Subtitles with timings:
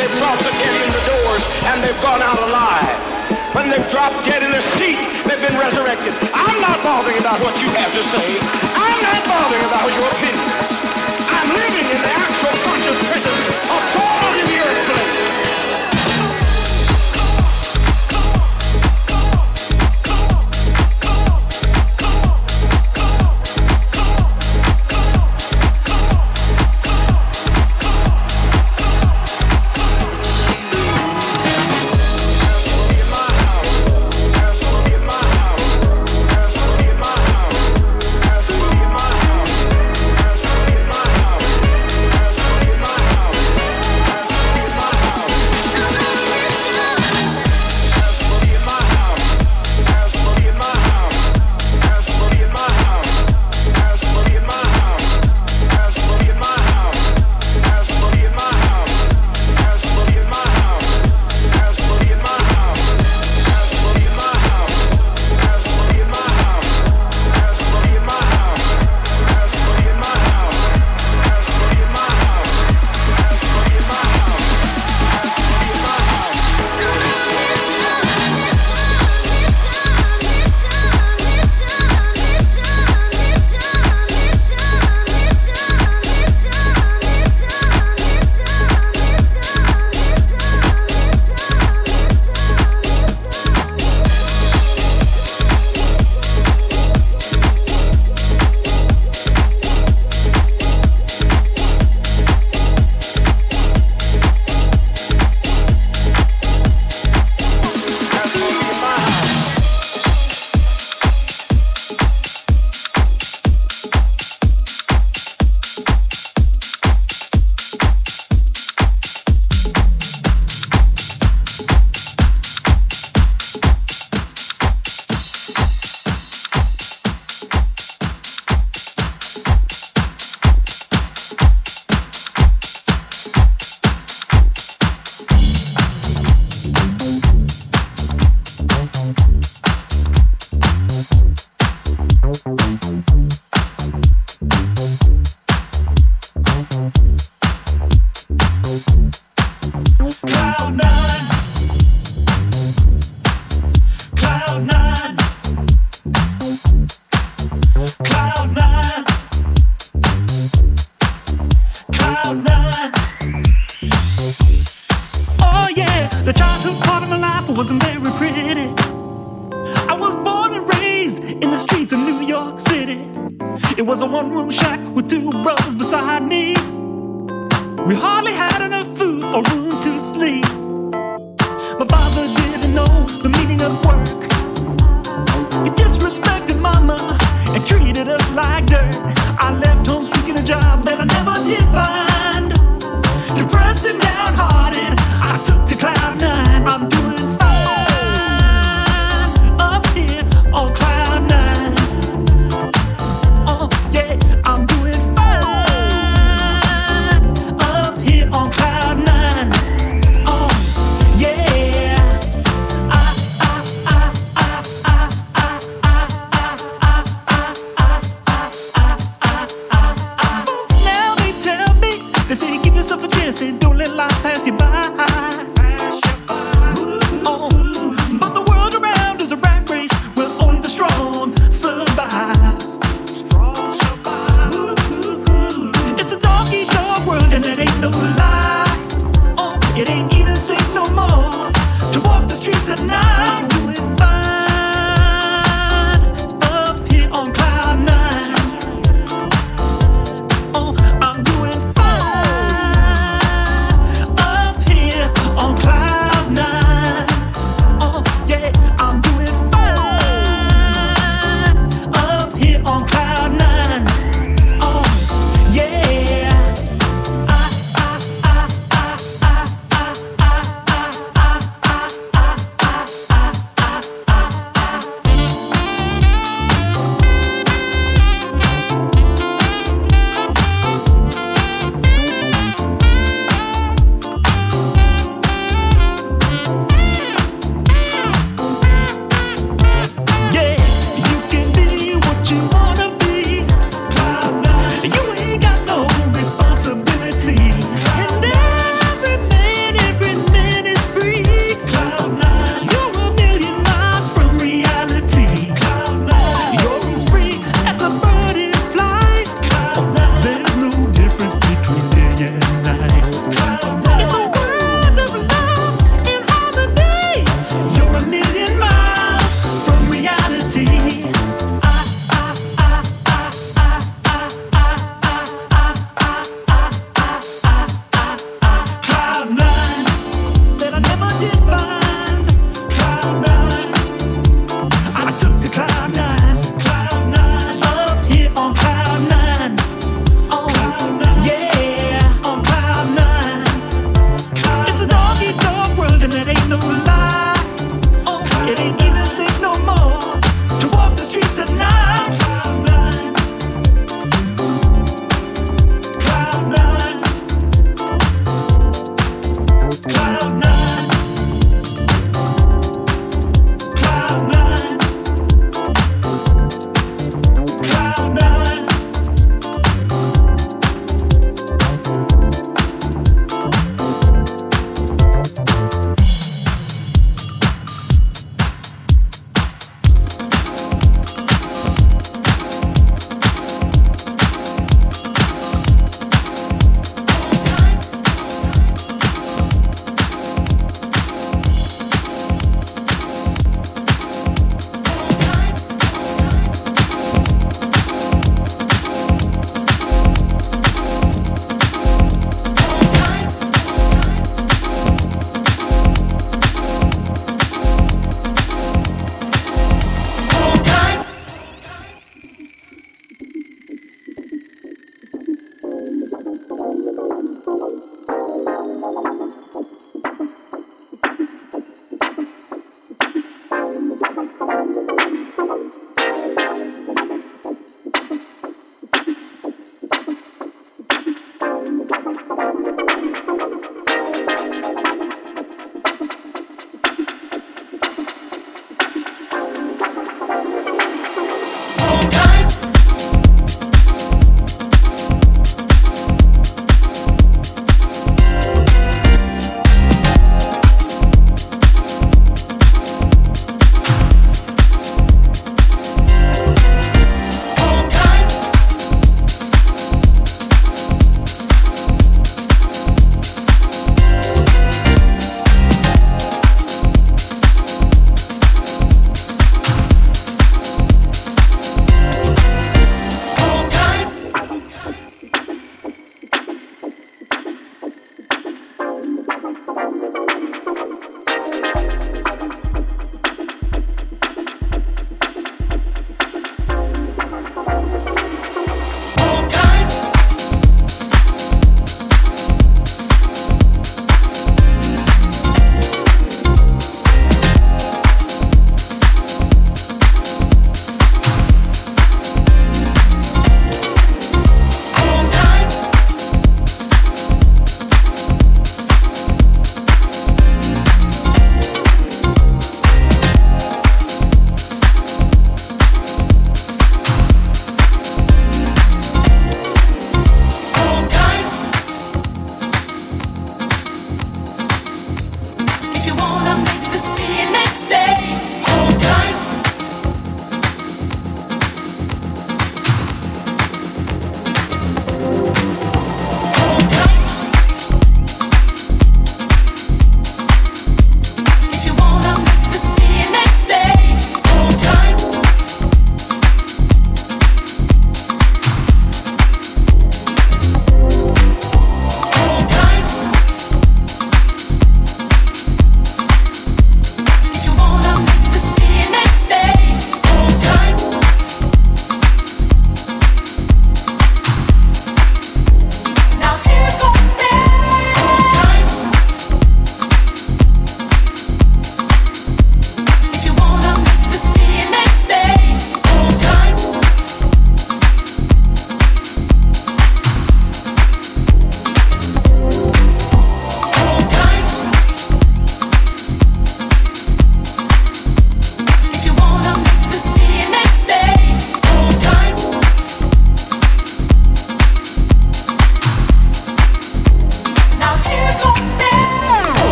[0.00, 2.96] they've dropped dead in the doors and they've gone out alive.
[3.52, 4.96] When they've dropped dead in their seat,
[5.28, 6.16] they've been resurrected.
[6.32, 8.28] I'm not bothering about what you have to say.
[8.72, 10.48] I'm not bothering about your opinion.
[11.36, 14.09] I'm living in the actual conscious presence of God.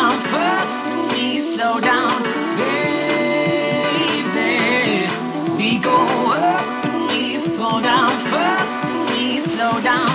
[0.00, 2.22] down first, we slow down,
[2.56, 2.80] baby.
[5.58, 5.98] We go
[6.32, 10.09] up and we fall down first, we slow down.